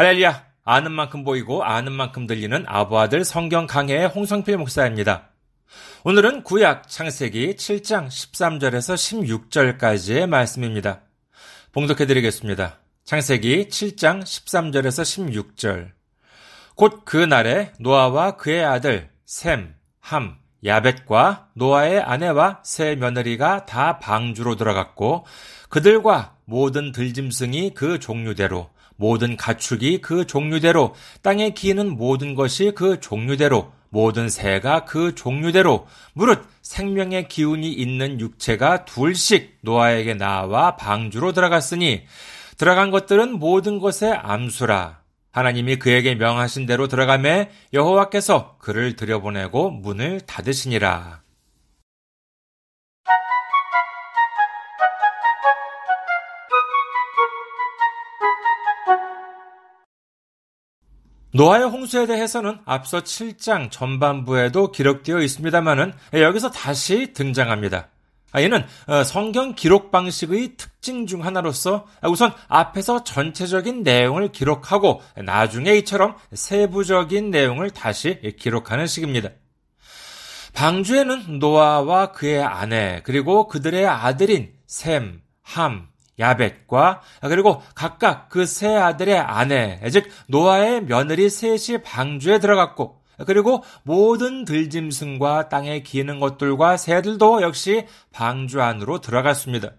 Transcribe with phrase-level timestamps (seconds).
[0.00, 0.46] 할렐루야!
[0.64, 5.28] 아는 만큼 보이고 아는 만큼 들리는 아부아들 성경 강해의 홍성필 목사입니다.
[6.04, 11.02] 오늘은 구약 창세기 7장 13절에서 16절까지의 말씀입니다.
[11.72, 12.78] 봉독해 드리겠습니다.
[13.04, 15.90] 창세기 7장 13절에서 16절.
[16.76, 24.56] 곧 그 날에 노아와 그의 아들 셈, 함, 야벳과 노아의 아내와 세 며느리가 다 방주로
[24.56, 25.26] 들어갔고
[25.68, 33.72] 그들과 모든 들짐승이 그 종류대로 모든 가축이 그 종류대로 땅에 기는 모든 것이 그 종류대로
[33.88, 42.02] 모든 새가 그 종류대로 무릇 생명의 기운이 있는 육체가 둘씩 노아에게 나와 방주로 들어갔으니
[42.58, 45.00] 들어간 것들은 모든 것의 암수라
[45.32, 51.22] 하나님이 그에게 명하신 대로 들어가매 여호와께서 그를 들여보내고 문을 닫으시니라.
[61.40, 67.88] 노아의 홍수에 대해서는 앞서 7장 전반부에도 기록되어 있습니다만은 여기서 다시 등장합니다.
[68.32, 75.76] 아, 이는 어, 성경 기록 방식의 특징 중 하나로서 우선 앞에서 전체적인 내용을 기록하고 나중에
[75.78, 79.30] 이처럼 세부적인 내용을 다시 기록하는 식입니다.
[80.52, 85.88] 방주에는 노아와 그의 아내 그리고 그들의 아들인 셈, 함,
[86.20, 94.44] 야벳과 그리고 각각 그 세 아들의 아내, 즉 노아의 며느리 셋이 방주에 들어갔고 그리고 모든
[94.44, 99.70] 들짐승과 땅에 기는 것들과 새들도 역시 방주 안으로 들어갔습니다.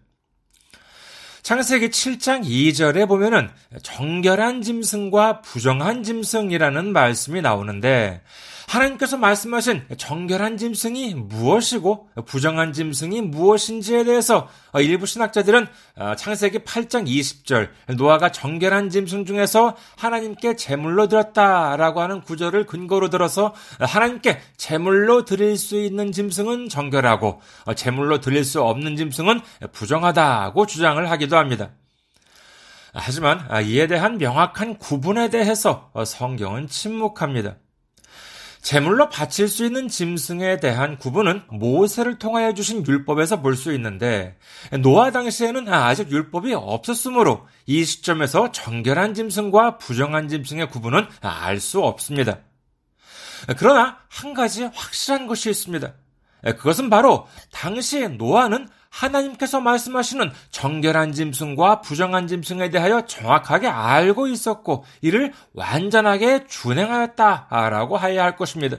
[1.41, 3.49] 창세기 7장 2절에 보면은
[3.81, 8.21] 정결한 짐승과 부정한 짐승이라는 말씀이 나오는데
[8.67, 15.67] 하나님께서 말씀하신 정결한 짐승이 무엇이고 부정한 짐승이 무엇인지에 대해서 일부 신학자들은
[15.97, 23.53] 어, 창세기 8장 20절 노아가 정결한 짐승 중에서 하나님께 제물로 드렸다라고 하는 구절을 근거로 들어서
[23.79, 31.09] 하나님께 제물로 드릴 수 있는 짐승은 정결하고 어, 제물로 드릴 수 없는 짐승은 부정하다고 주장을
[31.11, 31.71] 하기도 합니다.
[32.93, 37.55] 하지만 이에 대한 명확한 구분에 대해서 어, 성경은 침묵합니다.
[38.61, 44.37] 제물로 바칠 수 있는 짐승에 대한 구분은 모세를 통하여 주신 율법에서 볼 수 있는데
[44.81, 52.39] 노아 당시에는 아직 율법이 없었으므로 이 시점에서 정결한 짐승과 부정한 짐승의 구분은 알 수 없습니다.
[53.57, 55.93] 그러나 한 가지 확실한 것이 있습니다.
[56.43, 65.31] 그것은 바로 당시 노아는 하나님께서 말씀하시는 정결한 짐승과 부정한 짐승에 대하여 정확하게 알고 있었고 이를
[65.53, 68.77] 완전하게 준행하였다라고 하여야 할 것입니다.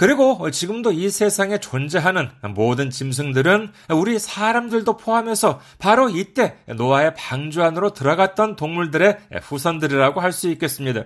[0.00, 7.92] 그리고 지금도 이 세상에 존재하는 모든 짐승들은 우리 사람들도 포함해서 바로 이때 노아의 방주 안으로
[7.92, 11.04] 들어갔던 동물들의 후손들이라고 할 수 있겠습니다.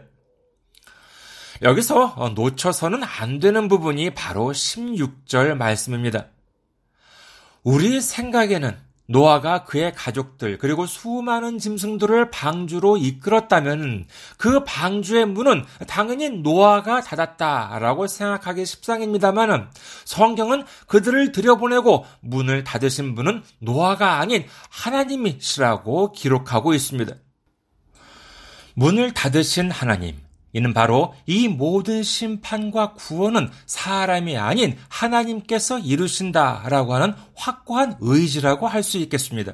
[1.62, 6.26] 여기서 놓쳐서는 안 되는 부분이 바로 16절 말씀입니다.
[7.62, 8.76] 우리 생각에는
[9.10, 14.06] 노아가 그의 가족들 그리고 수많은 짐승들을 방주로 이끌었다면
[14.38, 19.66] 그 방주의 문은 당연히 노아가 닫았다라고 생각하기 십상입니다만은
[20.04, 27.12] 성경은 그들을 들여보내고 문을 닫으신 분은 노아가 아닌 하나님이시라고 기록하고 있습니다.
[28.74, 30.16] 문을 닫으신 하나님,
[30.52, 38.98] 이는 바로 이 모든 심판과 구원은 사람이 아닌 하나님께서 이루신다라고 하는 확고한 의지라고 할 수
[38.98, 39.52] 있겠습니다.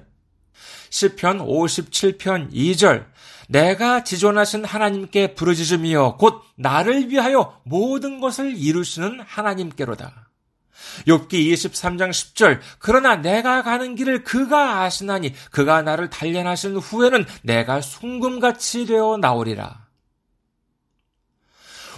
[0.90, 3.06] 시편 57편 2절
[3.48, 10.30] 내가 지존하신 하나님께 부르짖으며 곧 나를 위하여 모든 것을 이루시는 하나님께로다.
[11.06, 18.86] 욥기 23장 10절 그러나 내가 가는 길을 그가 아시나니 그가 나를 단련하신 후에는 내가 순금같이
[18.86, 19.85] 되어 나오리라.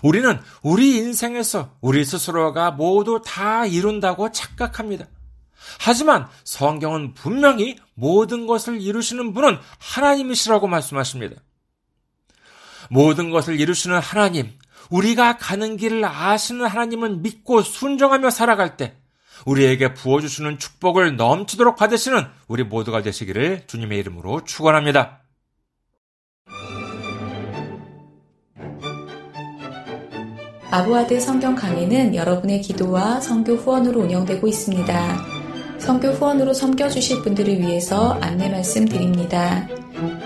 [0.03, 5.07] 우리는 우리 인생에서 우리 스스로가 모두 다 이룬다고 착각합니다.
[5.81, 11.37] 하지만 성경은 분명히 모든 것을 이루시는 분은 하나님이시라고 말씀하십니다.
[12.91, 14.51] 모든 것을 이루시는 하나님,
[14.91, 18.97] 우리가 가는 길을 아시는 하나님을 믿고 순종하며 살아갈 때
[19.45, 25.21] 우리에게 부어주시는 축복을 넘치도록 받으시는 우리 모두가 되시기를 주님의 이름으로 축원합니다.
[30.71, 35.17] 아부아드 성경 강의는 여러분의 기도와 성교 후원으로 운영되고 있습니다.
[35.79, 39.67] 성교 후원으로 섬겨주실 분들을 위해서 안내 말씀 드립니다.